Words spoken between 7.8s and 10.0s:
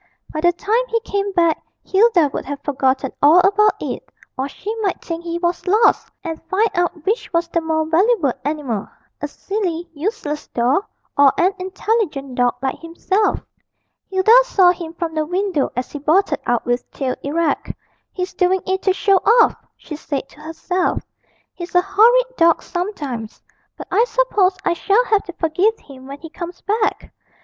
valuable animal a silly,